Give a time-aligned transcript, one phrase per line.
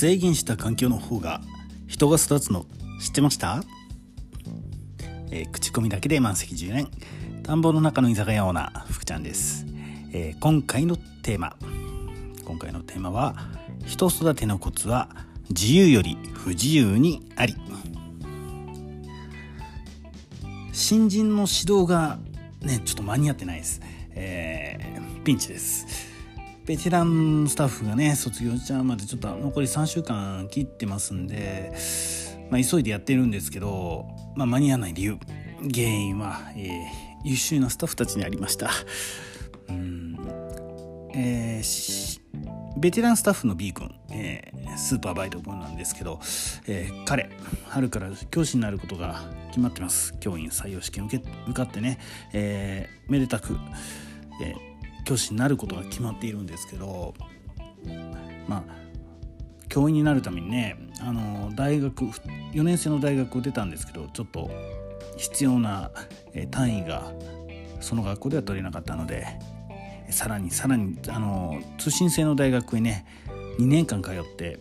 [0.00, 1.42] 制限した環境の方が
[1.86, 2.64] 人が育つの
[3.02, 3.62] 知ってました、
[5.30, 6.90] えー口コミだけで満席10年。
[7.42, 9.66] 田んぼの中の居酒屋オーナー福ちゃんです、
[10.14, 11.54] えー今回のテーマ。
[12.46, 13.36] 今回のテーマは
[13.84, 15.10] 人育てのコツは
[15.50, 17.54] 自由より不自由にあり。
[20.72, 22.18] 新人の指導が
[22.62, 23.82] ねちょっと間に合ってないです、
[24.14, 26.09] えーピンチです。
[26.66, 31.72] ベテランスタッフがね卒業しちゃうまでちょっと残り3週間切ってますんで、
[32.50, 34.06] まあ、急いでやってるんですけど、
[34.36, 35.18] まあ、間に合わない理由。
[35.74, 38.70] 原因は、えー優秀なスタッフたちにありました。
[39.68, 40.16] うん。
[41.14, 42.20] えー
[42.78, 46.18] ベテランスタッフの B 君、えースーパーバイト君なんですけど、
[46.66, 47.30] えー彼
[47.68, 50.14] 春から教師になることが決まってます。
[50.18, 51.98] 教員採用試験受け受かってね、
[52.32, 53.58] えーめでたく、
[54.42, 54.69] えー
[55.10, 57.14] 教師になることが決まっているんですけど
[58.46, 58.64] まあ
[59.68, 64.48] 教員になるためにねあの大学4年生の大学を出たんですけどちょっと
[65.16, 65.90] 必要な
[66.52, 67.10] 単位が
[67.80, 69.26] その学校では取れなかったので
[70.10, 73.04] さらにさらにあの通信制の大学へね
[73.58, 74.60] 2年間通って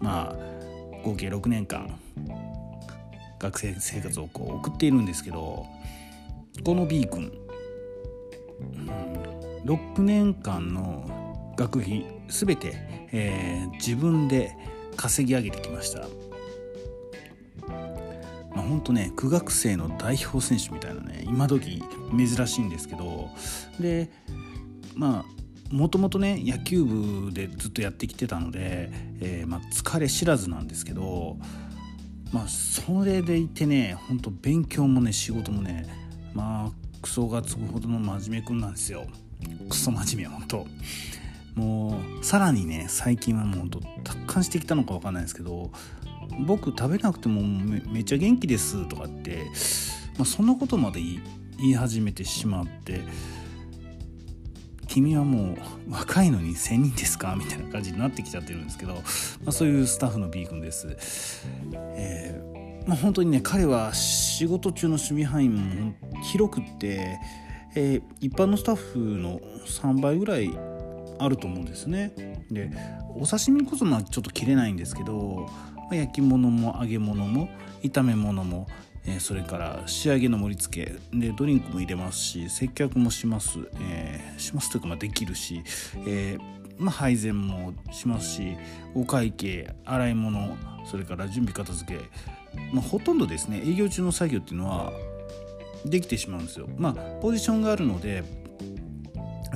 [0.00, 0.36] まあ
[1.04, 1.96] 合計6年間
[3.38, 5.64] 学生生活をこう送っているんですけど
[6.64, 7.32] この B 君、
[8.60, 12.74] うん6年間の学費全て、
[13.12, 14.56] えー自分で
[14.96, 16.06] 稼ぎ上げてきました。
[18.54, 21.82] まあ、本当ね苦学生の代表選手みたいなね今時
[22.16, 23.30] 珍しいんですけど
[23.78, 24.10] で
[24.94, 31.36] まあもともとね野球部でずっとやってきてたので、えーまあ、疲れ知らずなんですけど
[32.32, 35.86] まあそれでいてね本当勉強もね仕事もね
[36.34, 39.06] まあクソがつくほどの真面目くんなんですよ
[39.68, 40.66] クソ真面目本当
[41.54, 45.70] もうさらにね最近はもうほんと達観してきたのか分かんないですけど
[46.46, 49.44] 僕食べなくてもめっちゃ元気ですとかって、
[50.16, 51.20] まあ、そんなことまで言い
[51.58, 53.02] 言い始めてしまって
[54.88, 55.54] 君はも
[55.88, 57.36] う若いのに1000人ですか？
[57.38, 59.00] みたいな感じになってきちゃってるんですけど、ま
[59.48, 61.46] あ、そういうスタッフの B 君です。
[61.94, 65.94] えーまあ、本当にね彼は仕事中の守備範囲も
[66.24, 67.18] 広くって、
[67.74, 70.50] えー一般のスタッフの3倍ぐらい
[71.18, 72.12] あると思うんですね。
[72.50, 72.70] で
[73.14, 75.48] お刺身こそまあちょっと切れないんですけど、
[75.90, 77.48] 焼き物も揚げ物も
[77.82, 78.66] 炒め物も、
[79.04, 85.62] えーそれから仕上げの盛り付けでドリンクも入れますし接客もします、えーしますというかまあできるし、
[86.06, 88.56] えーまあ、配膳もしますし
[88.94, 92.00] お会計洗い物それから準備片付け、
[92.72, 94.92] まあ、ほとんどですね営業中の作業っていうのは
[95.84, 96.68] できてしまうんですよ。
[96.76, 98.24] まあポジションがあるので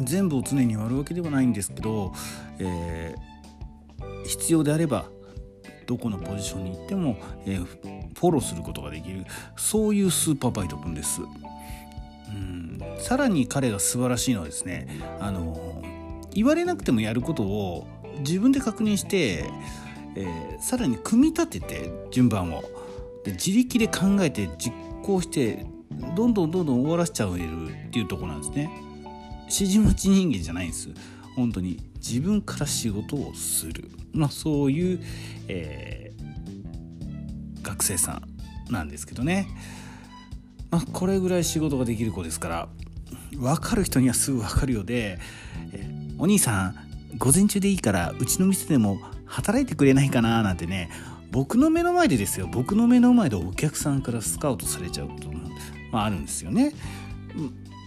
[0.03, 2.13] 全部を常に割るわけではないんですけど、
[2.59, 3.35] えー
[4.27, 5.05] 必要であれば
[5.87, 7.65] どこのポジションに行っても、えー
[8.15, 9.25] フォローすることができる
[9.57, 11.21] そういうスーパーバイト君です。
[11.21, 14.89] うんさらに彼が素晴らしいのはですね
[15.21, 15.83] あの
[16.33, 17.87] 言われなくてもやることを
[18.21, 19.45] 自分で確認して、
[20.17, 22.63] えーさらに組み立てて順番を
[23.25, 25.67] で自力で考えて実行して
[26.17, 28.71] どんどんどんどん終わらせちゃえるっていうところなんですね。
[29.43, 30.89] 指示待ち人間じゃないんです。
[31.37, 35.01] 本当に自分から仕事をする、まあ、そういう、
[35.49, 36.15] えー
[37.65, 38.21] 学生さ
[38.69, 39.49] んなんですけどね、
[40.71, 42.69] まあ、これぐらい仕事ができる子ですから
[43.37, 45.19] 分かる人にはすぐ分かるようで
[45.73, 46.77] 「えーお兄さん
[47.19, 50.91] 午前中でいいからうちの店でも働いてくれないかな」なんてね
[51.33, 52.49] 僕の目の前でですよ。
[52.53, 55.33] 僕の目の前でお客さんからスカウトされちゃうこと、
[55.95, 56.73] まあ、あるんですよね。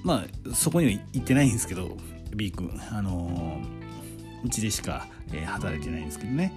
[0.06, 1.98] まあそこには行ってないんですけど
[2.34, 6.54] B 君あのーうちでしか、えー働いてないんですけどね。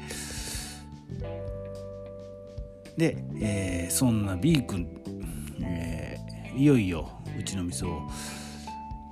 [2.96, 4.86] で、えーそんな B 君、
[5.62, 8.02] えーいよいようちの店を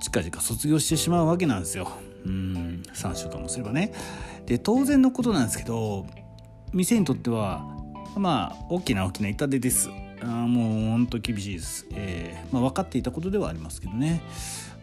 [0.01, 1.91] 近々卒業してしまうわけなんですよ。
[2.25, 3.91] うん3週間もすればね。
[4.45, 6.05] で当然のことなんですけど
[6.71, 7.65] 店にとっては
[8.15, 9.89] まあ大きな大きな痛手です。
[10.21, 14.21] あもうほんと厳しいです、えーまあ、分かっていたことではありますけどね。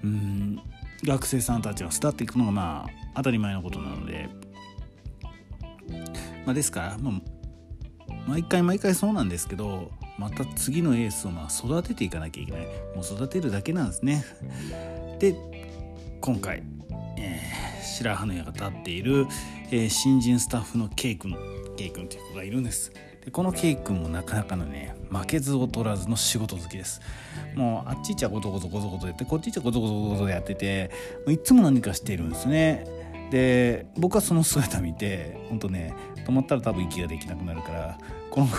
[0.02, 0.60] うん
[1.04, 4.30] 学生さんたちが巣立っていくのがまあ当たり前のことなので、
[6.46, 12.66] まあ、ですから、まあ、毎回毎回そうなんですけどまた次のエースをまあ育てていかなきゃいけない。
[12.94, 14.24] もう育てるだけなんですね。
[15.18, 15.34] で
[16.20, 16.62] 今回、
[17.18, 17.66] えー
[17.96, 19.26] 白羽の矢が立っている、
[19.70, 21.36] えー新人スタッフの K 君。
[21.76, 22.90] K 君という子がいるんです。
[23.26, 27.00] でこの K 君もなかなかのね負けず劣らずの仕事好きです。
[27.56, 30.93] もうあっちいちゃごとごとごとごとやってこっちいちゃごとごとごとやってて
[31.26, 32.87] もういつも何かしてるんですね。
[33.32, 35.93] で僕はその姿見て本当ね
[36.25, 37.99] 止まったら多分息ができなくなるから
[38.31, 38.55] この子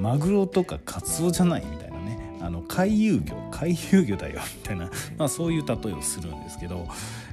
[0.00, 6.88] マグロとかカツオじゃないみたいなねあの回遊魚回遊魚だよみたいな、まあ、そういう例えをするんですけど、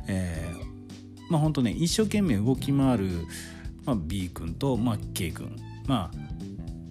[0.08, 3.10] えー、まあ本当ね一生懸命動き回る、
[3.86, 5.56] まあ、B 君と、まあ、K 君
[5.90, 6.18] まあ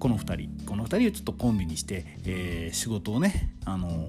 [0.00, 4.08] この2人この2人をちょっとコンビにして、えー、仕事をねあの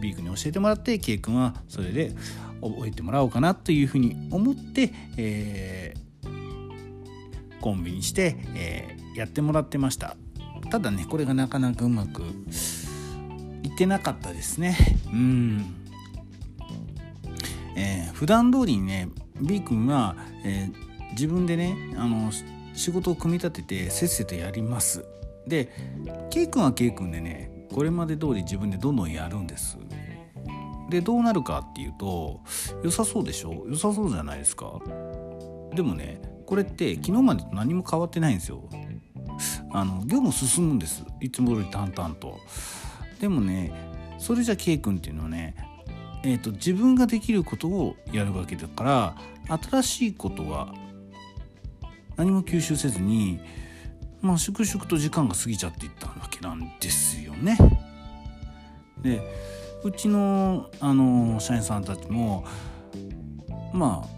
[0.00, 2.14] B 君に教えてもらって K 君はそれで
[2.62, 10.16] 覚えてもらおうかなというふうに思って、えー、コンビにして、えー、やってもらってました。
[10.70, 12.22] ただねこれがなかなかうまく
[13.62, 14.76] いってなかったですね。
[15.12, 15.74] うん。
[17.76, 19.10] えー、普段通りにね
[19.42, 22.32] B 君は、えー、自分でねあの
[22.76, 25.04] 仕事を組み立ててせっせとやります。
[25.46, 25.70] で
[26.30, 29.78] K 君は K 君でねこれまで通り自分でどんどんやるんです。
[30.90, 32.40] でどうなるかっていうと
[32.84, 33.64] 良さそうでしょ？
[33.68, 34.80] 良さそうじゃないですか？
[35.74, 38.62] でもねこれって昨日までと何も変わってないんですよ。
[39.72, 41.04] あの業務進むんです。
[41.20, 42.38] いつもより淡々と。
[43.20, 43.72] でもね
[44.18, 45.54] それじゃ K 君っていうのはね
[46.24, 50.74] えーと、自分ができることをやるわけだから新しいことは
[52.16, 53.40] 何も吸収せずに
[54.20, 57.58] まあ粛々と時間が過ぎちゃっていったわけなんですよね。
[59.02, 59.20] で
[59.84, 62.44] うちのあの社員さんたちも
[63.72, 64.16] まあ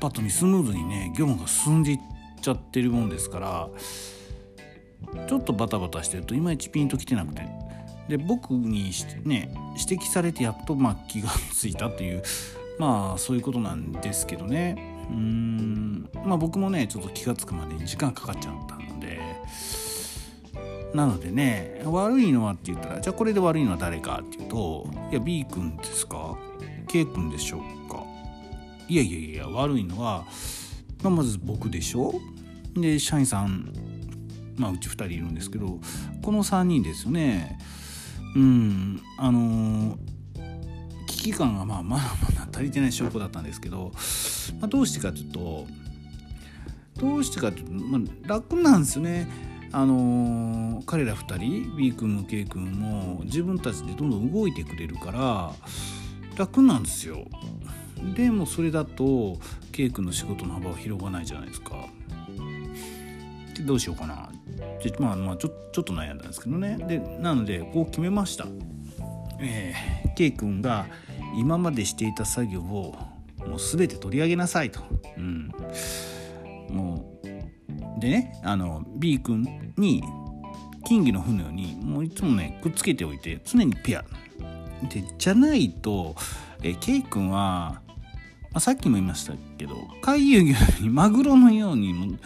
[0.00, 1.98] パッと見スムーズにね業務が進んでいっ
[2.40, 3.68] ちゃってるもんですから
[5.28, 7.42] ちょっとバタバタしてるといまいちピンときてなくて
[8.08, 8.90] で僕に
[9.24, 12.22] ね指摘されてやっとまあ気がついたという
[12.78, 16.08] まあそういうことなんですけどねうん。
[16.24, 19.20] まあ僕もねちょっと気が付くまでに時間かかっちゃったので。
[20.94, 26.36] なのでね悪いのはって言ったらじゃあこれで悪いのは誰かっていうといや B 君ですか
[26.88, 28.02] ？K 君でしょうか？
[28.88, 30.24] いやいやいや悪いのは、
[31.04, 32.12] まあ、まず僕でしょ？
[32.74, 33.72] で社員さん
[34.56, 35.78] まあうち2人いるんですけど
[36.22, 37.56] この3人ですよね。
[38.34, 39.96] うんあの
[41.20, 43.92] 危機感がまあまだまだ足りてない証拠だったんですけど、
[44.58, 45.66] まあ、どうしてかというと
[46.98, 49.28] どうしてかというと、まあ、楽なんですよね。
[49.72, 55.52] あの彼ら2人 B 君も K 君も自分たちでどんどん動いてくれるから
[56.36, 57.26] 楽なんですよ。
[58.16, 59.38] でもそれだと
[59.72, 61.86] K 君の仕事の幅は広がないじゃないですか。
[63.54, 64.30] でどうしようかな
[64.98, 68.46] まあまあちょちょっと悩んだんですけどねでなのでこう決めました、
[69.40, 70.86] えー、K 君が
[71.36, 72.96] 今までしていた作業を
[73.38, 74.80] もう全て取り上げなさいと、
[75.16, 75.52] うん、
[76.70, 80.02] もうでねあの B 君に
[80.86, 84.04] 金魚の船にもういつもねくっつけておいて常にペア。
[84.88, 86.16] でじゃないと、
[86.62, 87.82] え K 君は、
[88.50, 92.16] まあ、さっきも言いましたけど回遊魚にマグロのようにも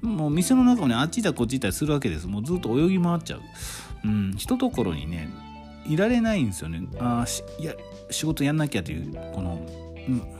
[0.00, 2.26] もう店の中もねあっち行ったこっち行ったりするわけです。
[2.26, 3.40] もうずっと泳ぎ回っちゃう。
[4.04, 5.28] うんひとところにね
[5.86, 7.24] いられないんですよねあ
[7.58, 7.74] いや
[8.10, 9.66] 仕事やんなきゃというこの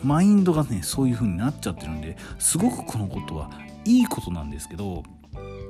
[0.03, 3.51] マインドがねそういう風になっちゃってるんですごくこのことは
[3.85, 5.03] いいことなんですけど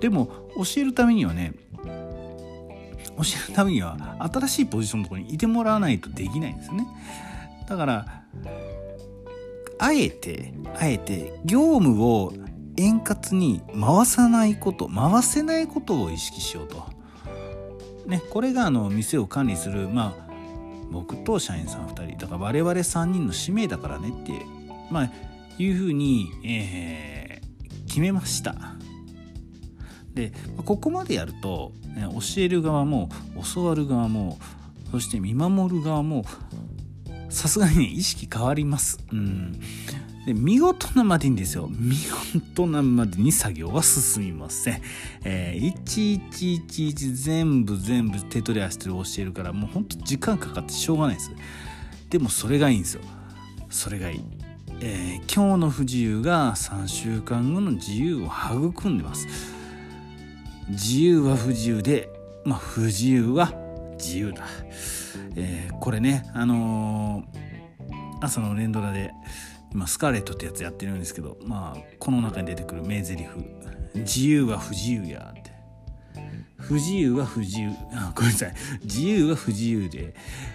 [0.01, 0.27] でも
[0.57, 1.55] 教えるためにはね
[1.85, 6.87] 教えるためには新しいポジションのとこにいてもらわないとできないんですよね
[7.69, 8.23] だから
[9.79, 12.33] あえてあえて業務を
[12.77, 16.92] 円滑に回さないこと回せないことを意識しようと。
[18.07, 20.33] ね、これがあの店を管理する、まあ、
[20.91, 24.33] 僕と社員さん2人だから我々3人の使命だからねって、
[24.91, 25.11] まあ、
[25.59, 28.55] いうふうに、えー、決めました。
[30.15, 30.33] で
[30.67, 33.09] ここまでやると、ね、教える側も
[33.55, 34.39] 教わる側も
[34.91, 36.27] そして見守る側も
[37.31, 38.99] さすがにね意識変わります。
[39.11, 39.59] うん
[40.27, 41.69] で見事なまでにですよ。
[41.69, 41.97] 見
[42.53, 44.83] 事なまでに作業は進みません、
[45.25, 51.33] えー、1111全部全部手取り足取り教えるからもうほんと時間かかってしょうがないです。
[52.09, 53.03] でもそれがいいんですよ。
[53.69, 54.21] それがいい、
[54.81, 59.27] えー、今日の不自由が3週間後の自由を育んでます。
[60.69, 62.09] 自由は不自由で
[62.45, 63.53] まあ不自由は
[63.99, 64.45] 自由だ、
[65.35, 69.11] えー、これねあのー、朝の連ドラで
[69.73, 73.27] 今スカーレットってやつやってるんですけどまあこの中に出てくる名台詞。
[73.95, 75.53] 自由は不自由や」って。
[76.59, 77.71] 不自由は不自由。
[77.93, 78.55] あごめんなさい。
[78.85, 80.15] 自由は不自由で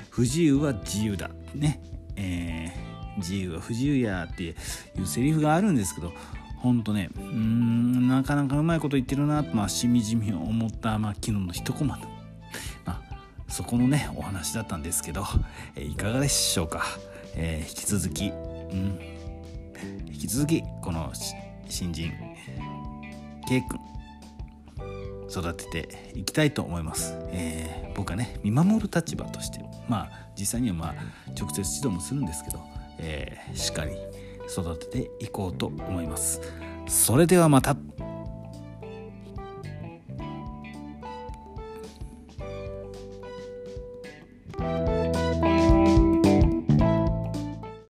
[0.09, 1.29] 不自由は自由だ。
[1.53, 1.81] ね。
[2.15, 4.55] えー、自由は不自由やってい
[4.99, 6.13] うセリフがあるんですけど
[6.57, 11.99] ほんとねうんなかなかうまいこと言ってるなと、まあ、しみじみ思った、まあ、昨日の一コマ
[12.85, 15.25] まあ、そこのねお話だったんですけど、
[15.75, 16.83] えー、いかがでしょうか、
[17.35, 18.31] えー、引き続き
[18.71, 18.99] うん。
[20.07, 21.11] 引き続きこの
[21.69, 22.11] 新人
[23.47, 23.79] K 君
[25.29, 30.95] 育てていきたいと思います、えー、僕はね見守る立場としてまあ実際にはまあ
[31.39, 32.59] 直接指導もするんですけど、
[32.97, 33.91] えー、しっかり
[34.49, 36.41] 育てていこうと思います。
[36.87, 37.75] それではまた。